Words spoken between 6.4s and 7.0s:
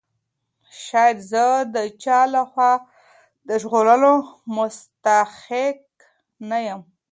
نه یم.